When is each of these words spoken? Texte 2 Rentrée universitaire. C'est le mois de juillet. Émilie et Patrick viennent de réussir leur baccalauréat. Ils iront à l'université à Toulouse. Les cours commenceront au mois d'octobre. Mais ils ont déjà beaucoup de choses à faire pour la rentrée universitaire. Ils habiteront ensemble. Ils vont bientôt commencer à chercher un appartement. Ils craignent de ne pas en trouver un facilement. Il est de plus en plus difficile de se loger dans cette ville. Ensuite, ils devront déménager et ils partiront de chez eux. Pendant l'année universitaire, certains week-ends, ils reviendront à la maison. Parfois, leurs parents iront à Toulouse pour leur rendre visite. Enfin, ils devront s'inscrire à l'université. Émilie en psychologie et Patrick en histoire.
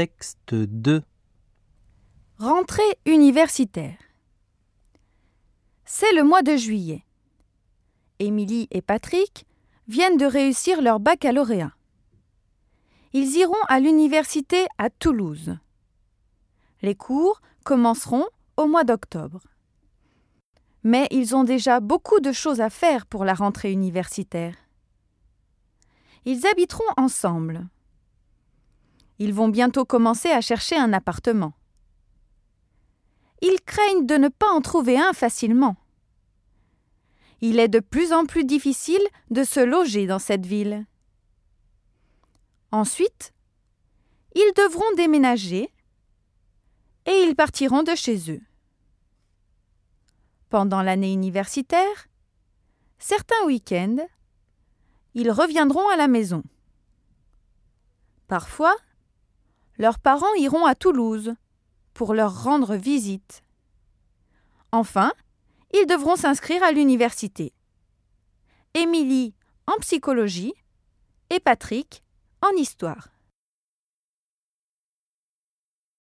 Texte 0.00 0.54
2 0.54 1.02
Rentrée 2.38 2.98
universitaire. 3.04 3.98
C'est 5.84 6.14
le 6.14 6.24
mois 6.24 6.40
de 6.40 6.56
juillet. 6.56 7.04
Émilie 8.18 8.66
et 8.70 8.80
Patrick 8.80 9.44
viennent 9.88 10.16
de 10.16 10.24
réussir 10.24 10.80
leur 10.80 11.00
baccalauréat. 11.00 11.74
Ils 13.12 13.36
iront 13.36 13.62
à 13.68 13.78
l'université 13.78 14.64
à 14.78 14.88
Toulouse. 14.88 15.58
Les 16.80 16.94
cours 16.94 17.42
commenceront 17.62 18.24
au 18.56 18.66
mois 18.66 18.84
d'octobre. 18.84 19.42
Mais 20.82 21.08
ils 21.10 21.36
ont 21.36 21.44
déjà 21.44 21.80
beaucoup 21.80 22.20
de 22.20 22.32
choses 22.32 22.62
à 22.62 22.70
faire 22.70 23.04
pour 23.04 23.26
la 23.26 23.34
rentrée 23.34 23.70
universitaire. 23.70 24.54
Ils 26.24 26.46
habiteront 26.46 26.90
ensemble. 26.96 27.68
Ils 29.20 29.34
vont 29.34 29.50
bientôt 29.50 29.84
commencer 29.84 30.30
à 30.30 30.40
chercher 30.40 30.76
un 30.76 30.94
appartement. 30.94 31.52
Ils 33.42 33.60
craignent 33.66 34.06
de 34.06 34.14
ne 34.14 34.28
pas 34.28 34.48
en 34.48 34.62
trouver 34.62 34.98
un 34.98 35.12
facilement. 35.12 35.76
Il 37.42 37.58
est 37.58 37.68
de 37.68 37.80
plus 37.80 38.14
en 38.14 38.24
plus 38.24 38.44
difficile 38.44 39.02
de 39.30 39.44
se 39.44 39.60
loger 39.60 40.06
dans 40.06 40.18
cette 40.18 40.46
ville. 40.46 40.86
Ensuite, 42.72 43.34
ils 44.34 44.52
devront 44.56 44.94
déménager 44.96 45.70
et 47.04 47.22
ils 47.22 47.36
partiront 47.36 47.82
de 47.82 47.94
chez 47.94 48.30
eux. 48.32 48.40
Pendant 50.48 50.80
l'année 50.80 51.12
universitaire, 51.12 52.08
certains 52.98 53.44
week-ends, 53.44 54.06
ils 55.12 55.30
reviendront 55.30 55.88
à 55.90 55.96
la 55.96 56.08
maison. 56.08 56.42
Parfois, 58.26 58.76
leurs 59.80 59.98
parents 59.98 60.34
iront 60.34 60.66
à 60.66 60.74
Toulouse 60.74 61.34
pour 61.94 62.12
leur 62.12 62.44
rendre 62.44 62.76
visite. 62.76 63.42
Enfin, 64.72 65.10
ils 65.72 65.86
devront 65.86 66.16
s'inscrire 66.16 66.62
à 66.62 66.70
l'université. 66.70 67.54
Émilie 68.74 69.34
en 69.66 69.78
psychologie 69.80 70.52
et 71.30 71.40
Patrick 71.40 72.04
en 72.42 72.50
histoire. 72.50 73.08